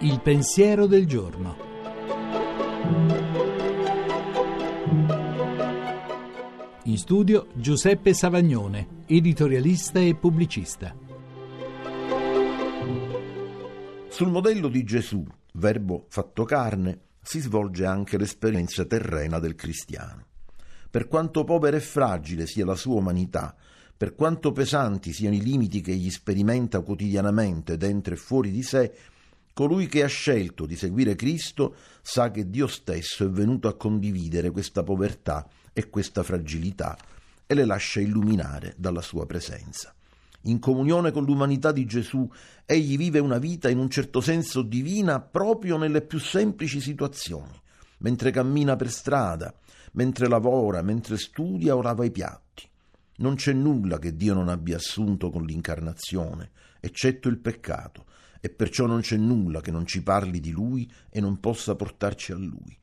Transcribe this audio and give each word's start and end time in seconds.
Il 0.00 0.20
pensiero 0.22 0.86
del 0.86 1.06
giorno. 1.06 1.56
In 6.84 6.96
studio 6.96 7.48
Giuseppe 7.54 8.14
Savagnone, 8.14 9.02
editorialista 9.06 10.00
e 10.00 10.14
pubblicista. 10.14 10.96
Sul 14.08 14.30
modello 14.30 14.68
di 14.68 14.84
Gesù, 14.84 15.22
verbo 15.54 16.06
fatto 16.08 16.44
carne, 16.44 17.00
si 17.20 17.40
svolge 17.40 17.84
anche 17.84 18.16
l'esperienza 18.16 18.84
terrena 18.84 19.38
del 19.38 19.54
cristiano. 19.54 20.26
Per 20.90 21.08
quanto 21.08 21.44
povera 21.44 21.76
e 21.76 21.80
fragile 21.80 22.46
sia 22.46 22.64
la 22.64 22.76
sua 22.76 22.94
umanità, 22.94 23.56
per 24.04 24.14
quanto 24.14 24.52
pesanti 24.52 25.14
siano 25.14 25.34
i 25.34 25.40
limiti 25.40 25.80
che 25.80 25.92
egli 25.92 26.10
sperimenta 26.10 26.80
quotidianamente 26.80 27.78
dentro 27.78 28.12
e 28.12 28.18
fuori 28.18 28.50
di 28.50 28.62
sé, 28.62 28.92
colui 29.54 29.86
che 29.86 30.02
ha 30.02 30.08
scelto 30.08 30.66
di 30.66 30.76
seguire 30.76 31.14
Cristo 31.14 31.74
sa 32.02 32.30
che 32.30 32.50
Dio 32.50 32.66
stesso 32.66 33.24
è 33.24 33.30
venuto 33.30 33.66
a 33.66 33.78
condividere 33.78 34.50
questa 34.50 34.82
povertà 34.82 35.48
e 35.72 35.88
questa 35.88 36.22
fragilità 36.22 36.98
e 37.46 37.54
le 37.54 37.64
lascia 37.64 38.00
illuminare 38.00 38.74
dalla 38.76 39.00
sua 39.00 39.24
presenza. 39.24 39.94
In 40.42 40.58
comunione 40.58 41.10
con 41.10 41.24
l'umanità 41.24 41.72
di 41.72 41.86
Gesù, 41.86 42.30
egli 42.66 42.98
vive 42.98 43.20
una 43.20 43.38
vita 43.38 43.70
in 43.70 43.78
un 43.78 43.88
certo 43.88 44.20
senso 44.20 44.60
divina 44.60 45.18
proprio 45.18 45.78
nelle 45.78 46.02
più 46.02 46.18
semplici 46.18 46.78
situazioni, 46.78 47.58
mentre 48.00 48.30
cammina 48.30 48.76
per 48.76 48.90
strada, 48.90 49.54
mentre 49.92 50.28
lavora, 50.28 50.82
mentre 50.82 51.16
studia 51.16 51.74
o 51.74 51.80
lava 51.80 52.04
i 52.04 52.10
piatti. 52.10 52.43
Non 53.16 53.36
c'è 53.36 53.52
nulla 53.52 53.98
che 53.98 54.16
Dio 54.16 54.34
non 54.34 54.48
abbia 54.48 54.76
assunto 54.76 55.30
con 55.30 55.44
l'incarnazione, 55.44 56.50
eccetto 56.80 57.28
il 57.28 57.38
peccato, 57.38 58.06
e 58.40 58.50
perciò 58.50 58.86
non 58.86 59.00
c'è 59.00 59.16
nulla 59.16 59.60
che 59.60 59.70
non 59.70 59.86
ci 59.86 60.02
parli 60.02 60.40
di 60.40 60.50
Lui 60.50 60.90
e 61.10 61.20
non 61.20 61.38
possa 61.40 61.74
portarci 61.74 62.32
a 62.32 62.36
Lui. 62.36 62.76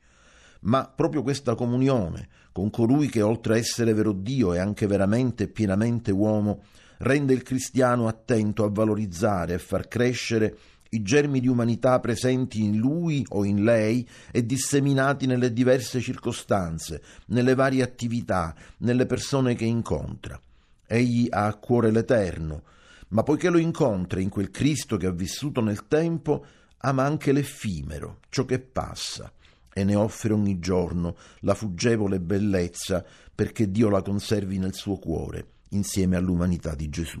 Ma 0.62 0.86
proprio 0.86 1.22
questa 1.22 1.54
comunione 1.54 2.28
con 2.52 2.70
colui 2.70 3.08
che 3.08 3.22
oltre 3.22 3.54
a 3.54 3.56
essere 3.56 3.94
vero 3.94 4.12
Dio 4.12 4.52
è 4.52 4.58
anche 4.58 4.86
veramente 4.86 5.44
e 5.44 5.48
pienamente 5.48 6.12
uomo, 6.12 6.62
rende 6.98 7.32
il 7.32 7.42
cristiano 7.42 8.06
attento 8.06 8.64
a 8.64 8.70
valorizzare 8.70 9.54
e 9.54 9.58
far 9.58 9.88
crescere 9.88 10.56
i 10.94 11.02
germi 11.02 11.40
di 11.40 11.48
umanità 11.48 11.98
presenti 12.00 12.62
in 12.62 12.76
lui 12.76 13.24
o 13.30 13.44
in 13.44 13.64
lei 13.64 14.06
e 14.30 14.44
disseminati 14.44 15.26
nelle 15.26 15.52
diverse 15.52 16.00
circostanze, 16.00 17.02
nelle 17.26 17.54
varie 17.54 17.82
attività, 17.82 18.54
nelle 18.78 19.06
persone 19.06 19.54
che 19.54 19.64
incontra. 19.64 20.38
Egli 20.86 21.28
ha 21.30 21.46
a 21.46 21.54
cuore 21.54 21.90
l'Eterno, 21.90 22.62
ma 23.08 23.22
poiché 23.22 23.48
lo 23.48 23.56
incontra 23.56 24.20
in 24.20 24.28
quel 24.28 24.50
Cristo 24.50 24.98
che 24.98 25.06
ha 25.06 25.12
vissuto 25.12 25.62
nel 25.62 25.88
tempo, 25.88 26.44
ama 26.78 27.04
anche 27.04 27.32
l'effimero, 27.32 28.18
ciò 28.28 28.44
che 28.44 28.58
passa, 28.58 29.32
e 29.72 29.84
ne 29.84 29.94
offre 29.94 30.34
ogni 30.34 30.58
giorno 30.58 31.16
la 31.40 31.54
fuggevole 31.54 32.20
bellezza 32.20 33.02
perché 33.34 33.70
Dio 33.70 33.88
la 33.88 34.02
conservi 34.02 34.58
nel 34.58 34.74
suo 34.74 34.96
cuore, 34.96 35.46
insieme 35.70 36.16
all'umanità 36.16 36.74
di 36.74 36.90
Gesù. 36.90 37.20